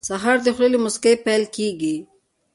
سهار 0.09 0.37
د 0.43 0.47
خولې 0.55 0.69
له 0.73 0.77
موسکۍ 0.83 1.15
پیل 1.25 1.43
کېږي. 1.55 1.95